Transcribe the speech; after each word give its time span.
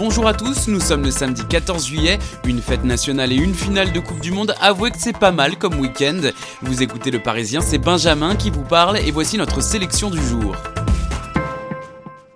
Bonjour 0.00 0.26
à 0.26 0.32
tous, 0.32 0.66
nous 0.68 0.80
sommes 0.80 1.02
le 1.02 1.10
samedi 1.10 1.44
14 1.44 1.86
juillet, 1.86 2.18
une 2.46 2.62
fête 2.62 2.84
nationale 2.84 3.32
et 3.32 3.36
une 3.36 3.52
finale 3.52 3.92
de 3.92 4.00
Coupe 4.00 4.20
du 4.20 4.32
Monde. 4.32 4.54
Avouez 4.58 4.90
que 4.90 4.96
c'est 4.98 5.12
pas 5.16 5.30
mal 5.30 5.58
comme 5.58 5.78
week-end. 5.78 6.22
Vous 6.62 6.82
écoutez 6.82 7.10
le 7.10 7.18
Parisien, 7.18 7.60
c'est 7.60 7.76
Benjamin 7.76 8.34
qui 8.34 8.48
vous 8.48 8.64
parle 8.64 8.96
et 8.96 9.10
voici 9.10 9.36
notre 9.36 9.62
sélection 9.62 10.08
du 10.08 10.26
jour. 10.26 10.56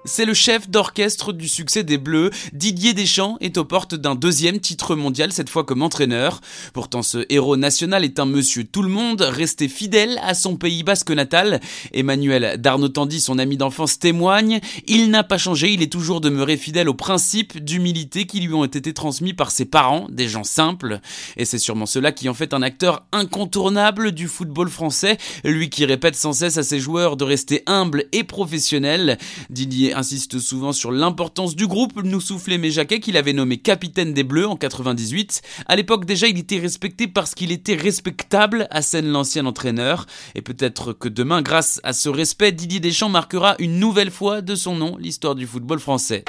C'est 0.07 0.27
le 0.27 0.35
chef 0.35 0.69
d'orchestre 0.69 1.33
du 1.33 1.49
succès 1.49 1.83
des 1.83 1.97
Bleus, 1.97 2.31
Didier 2.53 2.93
Deschamps, 2.93 3.39
est 3.41 3.57
aux 3.57 3.65
portes 3.65 3.95
d'un 3.95 4.15
deuxième 4.15 4.61
titre 4.61 4.95
mondial, 4.95 5.33
cette 5.33 5.49
fois 5.49 5.65
comme 5.65 5.81
entraîneur. 5.81 6.43
Pourtant, 6.75 7.03
ce 7.03 7.25
héros 7.31 7.57
national 7.57 8.05
est 8.05 8.19
un 8.19 8.27
monsieur 8.27 8.65
tout 8.65 8.83
le 8.83 8.91
monde, 8.91 9.23
resté 9.23 9.67
fidèle 9.67 10.21
à 10.23 10.35
son 10.35 10.57
pays 10.57 10.83
basque 10.83 11.11
natal. 11.11 11.59
Emmanuel 11.95 12.61
Darnotandy, 12.61 13.19
son 13.19 13.39
ami 13.39 13.57
d'enfance, 13.57 13.99
témoigne. 13.99 14.61
Il 14.87 15.09
n'a 15.09 15.25
pas 15.25 15.39
changé, 15.39 15.73
il 15.73 15.81
est 15.81 15.91
toujours 15.91 16.21
demeuré 16.21 16.59
fidèle 16.59 16.91
aux 16.91 16.95
principes 16.95 17.65
d'humilité 17.65 18.27
qui 18.27 18.41
lui 18.41 18.53
ont 18.53 18.67
été 18.67 18.93
transmis 18.93 19.33
par 19.33 19.51
ses 19.51 19.65
parents, 19.65 20.07
des 20.11 20.29
gens 20.29 20.45
simples. 20.45 21.01
Et 21.39 21.47
c'est 21.47 21.57
sûrement 21.57 21.87
cela 21.87 22.13
qui 22.13 22.29
en 22.29 22.35
fait 22.35 22.53
un 22.53 22.61
acteur 22.61 23.07
incontournable 23.13 24.13
du 24.13 24.29
football 24.29 24.69
français, 24.69 25.17
lui 25.45 25.71
qui 25.71 25.87
répète 25.87 26.15
sans 26.15 26.35
cesse 26.35 26.59
à 26.59 26.63
ses 26.63 26.79
joueurs 26.79 27.17
de 27.17 27.25
rester 27.25 27.63
humble 27.65 28.05
et 28.13 28.23
professionnel. 28.23 29.17
Didier 29.49 29.94
insiste 29.95 30.39
souvent 30.39 30.73
sur 30.73 30.93
l'importance 30.93 31.57
du 31.57 31.67
groupe, 31.67 32.03
nous 32.03 32.21
soufflait 32.21 32.59
Méjaquet 32.59 33.01
qu'il 33.01 33.17
avait 33.17 33.33
nommé 33.33 33.59
capitaine 33.59 34.13
des 34.13 34.25
Bleus 34.25 34.47
en 34.47 34.57
98. 34.57 35.43
À 35.67 35.77
l'époque 35.77 36.05
déjà 36.05 36.27
il 36.27 36.39
était 36.39 36.59
respecté 36.59 37.09
parce 37.09 37.35
qu'il 37.35 37.53
était 37.53 37.77
respectable, 37.77 38.67
à 38.71 38.83
scène 38.83 39.09
l'ancien 39.09 39.47
entraîneur. 39.47 40.07
Et 40.35 40.43
peut-être 40.43 40.93
que 40.93 41.09
demain, 41.09 41.43
grâce 41.43 41.81
à 41.85 41.93
ce 41.93 42.09
respect, 42.09 42.53
Didier 42.53 42.81
Deschamps 42.81 43.09
marquera 43.09 43.57
une 43.59 43.79
nouvelle 43.79 44.11
fois 44.11 44.41
de 44.41 44.55
son 44.55 44.77
nom 44.77 44.97
l'histoire 44.99 45.35
du 45.35 45.47
football 45.47 45.79
français. 45.79 46.25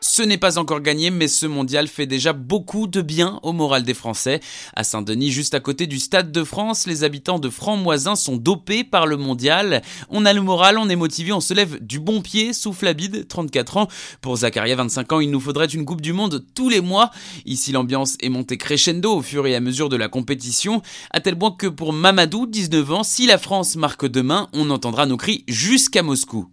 Ce 0.00 0.22
n'est 0.22 0.38
pas 0.38 0.58
encore 0.58 0.80
gagné, 0.80 1.10
mais 1.10 1.26
ce 1.26 1.44
mondial 1.46 1.88
fait 1.88 2.06
déjà 2.06 2.32
beaucoup 2.32 2.86
de 2.86 3.02
bien 3.02 3.40
au 3.42 3.52
moral 3.52 3.82
des 3.82 3.94
Français. 3.94 4.40
À 4.76 4.84
Saint-Denis, 4.84 5.32
juste 5.32 5.54
à 5.54 5.60
côté 5.60 5.88
du 5.88 5.98
Stade 5.98 6.30
de 6.30 6.44
France, 6.44 6.86
les 6.86 7.02
habitants 7.02 7.40
de 7.40 7.50
Franc-Moisin 7.50 8.14
sont 8.14 8.36
dopés 8.36 8.84
par 8.84 9.06
le 9.06 9.16
mondial. 9.16 9.82
On 10.08 10.24
a 10.24 10.32
le 10.32 10.40
moral, 10.40 10.78
on 10.78 10.88
est 10.88 10.96
motivé, 10.96 11.32
on 11.32 11.40
se 11.40 11.52
lève 11.52 11.84
du 11.84 11.98
bon 11.98 12.22
pied, 12.22 12.52
souffle 12.52 12.86
Abid, 12.86 13.26
34 13.26 13.76
ans. 13.76 13.88
Pour 14.20 14.36
Zakaria, 14.36 14.76
25 14.76 15.12
ans, 15.14 15.20
il 15.20 15.32
nous 15.32 15.40
faudrait 15.40 15.66
une 15.66 15.84
Coupe 15.84 16.00
du 16.00 16.12
Monde 16.12 16.44
tous 16.54 16.68
les 16.68 16.80
mois. 16.80 17.10
Ici, 17.44 17.72
l'ambiance 17.72 18.16
est 18.20 18.28
montée 18.28 18.56
crescendo 18.56 19.16
au 19.16 19.22
fur 19.22 19.48
et 19.48 19.56
à 19.56 19.60
mesure 19.60 19.88
de 19.88 19.96
la 19.96 20.08
compétition, 20.08 20.80
à 21.10 21.18
tel 21.20 21.36
point 21.36 21.50
que 21.50 21.66
pour 21.66 21.92
Mamadou, 21.92 22.46
19 22.46 22.92
ans, 22.92 23.02
si 23.02 23.26
la 23.26 23.38
France 23.38 23.74
marque 23.74 24.06
demain, 24.06 24.48
on 24.52 24.70
entendra 24.70 25.06
nos 25.06 25.16
cris 25.16 25.44
jusqu'à 25.48 26.04
Moscou. 26.04 26.48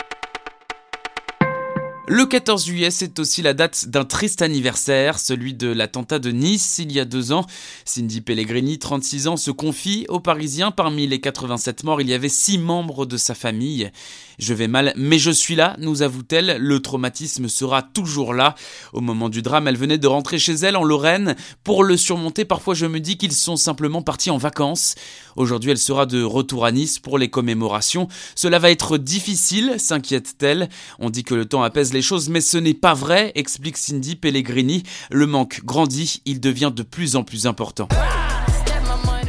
Le 2.07 2.27
14 2.27 2.63
juillet, 2.63 2.91
c'est 2.91 3.17
aussi 3.17 3.41
la 3.41 3.55
date 3.55 3.87
d'un 3.87 4.05
triste 4.05 4.43
anniversaire, 4.43 5.17
celui 5.17 5.55
de 5.55 5.69
l'attentat 5.69 6.19
de 6.19 6.29
Nice 6.29 6.77
il 6.77 6.91
y 6.91 6.99
a 6.99 7.05
deux 7.05 7.31
ans. 7.31 7.47
Cindy 7.83 8.21
Pellegrini, 8.21 8.77
36 8.77 9.27
ans, 9.27 9.37
se 9.37 9.49
confie 9.49 10.05
aux 10.07 10.19
Parisiens. 10.19 10.69
Parmi 10.69 11.07
les 11.07 11.19
87 11.19 11.83
morts, 11.83 12.01
il 12.01 12.07
y 12.07 12.13
avait 12.13 12.29
six 12.29 12.59
membres 12.59 13.07
de 13.07 13.17
sa 13.17 13.33
famille. 13.33 13.89
Je 14.37 14.53
vais 14.53 14.67
mal, 14.67 14.93
mais 14.95 15.17
je 15.17 15.31
suis 15.31 15.55
là, 15.55 15.75
nous 15.79 16.03
avoue-t-elle. 16.03 16.57
Le 16.59 16.79
traumatisme 16.79 17.47
sera 17.47 17.81
toujours 17.81 18.35
là. 18.35 18.53
Au 18.93 19.01
moment 19.01 19.29
du 19.29 19.41
drame, 19.41 19.67
elle 19.67 19.77
venait 19.77 19.97
de 19.97 20.07
rentrer 20.07 20.37
chez 20.37 20.53
elle 20.53 20.77
en 20.77 20.83
Lorraine. 20.83 21.35
Pour 21.63 21.83
le 21.83 21.97
surmonter, 21.97 22.45
parfois 22.45 22.75
je 22.75 22.85
me 22.85 22.99
dis 22.99 23.17
qu'ils 23.17 23.31
sont 23.31 23.55
simplement 23.55 24.03
partis 24.03 24.29
en 24.29 24.37
vacances. 24.37 24.93
Aujourd'hui, 25.37 25.71
elle 25.71 25.79
sera 25.79 26.05
de 26.05 26.21
retour 26.21 26.65
à 26.65 26.71
Nice 26.71 26.99
pour 26.99 27.17
les 27.17 27.29
commémorations. 27.29 28.07
Cela 28.35 28.59
va 28.59 28.69
être 28.69 28.99
difficile, 28.99 29.75
s'inquiète-t-elle. 29.79 30.69
On 30.99 31.09
dit 31.09 31.23
que 31.23 31.33
le 31.33 31.45
temps 31.45 31.63
apaise 31.63 31.94
choses, 32.01 32.29
mais 32.29 32.41
ce 32.41 32.57
n'est 32.57 32.73
pas 32.73 32.93
vrai, 32.93 33.31
explique 33.35 33.77
Cindy 33.77 34.15
Pellegrini. 34.15 34.83
Le 35.11 35.27
manque 35.27 35.61
grandit, 35.63 36.21
il 36.25 36.39
devient 36.39 36.71
de 36.75 36.83
plus 36.83 37.15
en 37.15 37.23
plus 37.23 37.47
important. 37.47 37.87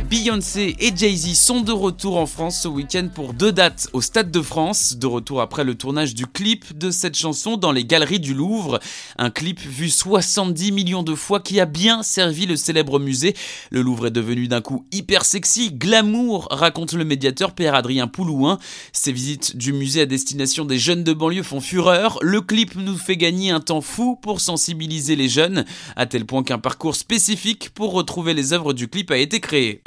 Beyoncé 0.08 0.76
et 0.78 0.92
Jay-Z 0.94 1.34
sont 1.34 1.62
de 1.62 1.72
retour 1.72 2.16
en 2.16 2.26
France 2.26 2.60
ce 2.60 2.68
week-end 2.68 3.08
pour 3.12 3.34
deux 3.34 3.50
dates 3.50 3.88
au 3.92 4.00
Stade 4.00 4.30
de 4.30 4.40
France, 4.40 4.98
de 4.98 5.06
retour 5.08 5.40
après 5.40 5.64
le 5.64 5.74
tournage 5.74 6.14
du 6.14 6.28
clip 6.28 6.78
de 6.78 6.92
cette 6.92 7.16
chanson 7.16 7.56
dans 7.56 7.72
les 7.72 7.84
galeries 7.84 8.20
du 8.20 8.32
Louvre. 8.32 8.78
Un 9.18 9.30
clip 9.30 9.58
vu 9.58 9.90
70 9.90 10.70
millions 10.70 11.02
de 11.02 11.16
fois 11.16 11.40
qui 11.40 11.58
a 11.58 11.66
bien 11.66 12.04
servi 12.04 12.46
le 12.46 12.54
célèbre 12.54 13.00
musée. 13.00 13.34
Le 13.70 13.82
Louvre 13.82 14.06
est 14.06 14.12
devenu 14.12 14.46
d'un 14.46 14.60
coup 14.60 14.86
hyper 14.92 15.24
sexy, 15.24 15.72
glamour, 15.72 16.46
raconte 16.52 16.92
le 16.92 17.04
médiateur 17.04 17.52
Père 17.52 17.74
Adrien 17.74 18.06
Poulouin. 18.06 18.60
Ces 18.92 19.10
visites 19.10 19.56
du 19.56 19.72
musée 19.72 20.02
à 20.02 20.06
destination 20.06 20.64
des 20.64 20.78
jeunes 20.78 21.02
de 21.02 21.14
banlieue 21.14 21.42
font 21.42 21.60
fureur. 21.60 22.20
Le 22.22 22.40
clip 22.42 22.76
nous 22.76 22.96
fait 22.96 23.16
gagner 23.16 23.50
un 23.50 23.60
temps 23.60 23.80
fou 23.80 24.14
pour 24.22 24.40
sensibiliser 24.40 25.16
les 25.16 25.28
jeunes, 25.28 25.64
à 25.96 26.06
tel 26.06 26.26
point 26.26 26.44
qu'un 26.44 26.58
parcours 26.58 26.94
spécifique 26.94 27.70
pour 27.70 27.90
retrouver 27.90 28.34
les 28.34 28.52
œuvres 28.52 28.72
du 28.72 28.86
clip 28.86 29.10
a 29.10 29.18
été 29.18 29.40
créé. 29.40 29.82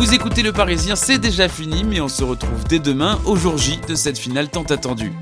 Vous 0.00 0.14
écoutez 0.14 0.40
Le 0.42 0.50
Parisien, 0.50 0.96
c'est 0.96 1.18
déjà 1.18 1.46
fini, 1.46 1.84
mais 1.84 2.00
on 2.00 2.08
se 2.08 2.24
retrouve 2.24 2.64
dès 2.64 2.78
demain 2.78 3.20
au 3.26 3.36
jour 3.36 3.58
J 3.58 3.78
de 3.86 3.94
cette 3.94 4.16
finale 4.16 4.48
tant 4.48 4.62
attendue. 4.62 5.12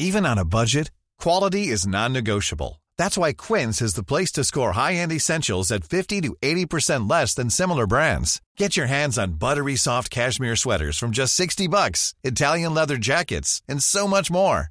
Even 0.00 0.26
on 0.26 0.36
a 0.36 0.44
budget, 0.44 0.90
quality 1.20 1.68
is 1.68 1.86
non-negotiable. 1.86 2.80
That's 2.98 3.16
why 3.16 3.34
Quince 3.34 3.80
is 3.80 3.94
the 3.94 4.02
place 4.02 4.32
to 4.32 4.42
score 4.42 4.72
high-end 4.72 5.12
essentials 5.12 5.70
at 5.70 5.84
50 5.84 6.22
to 6.22 6.34
80% 6.42 7.08
less 7.08 7.36
than 7.36 7.50
similar 7.50 7.86
brands. 7.86 8.40
Get 8.58 8.76
your 8.76 8.88
hands 8.88 9.16
on 9.16 9.34
buttery 9.38 9.76
soft 9.76 10.10
cashmere 10.10 10.56
sweaters 10.56 10.98
from 10.98 11.12
just 11.12 11.36
60 11.36 11.68
bucks, 11.68 12.14
Italian 12.24 12.74
leather 12.74 12.96
jackets, 12.96 13.62
and 13.68 13.80
so 13.80 14.08
much 14.08 14.28
more. 14.28 14.70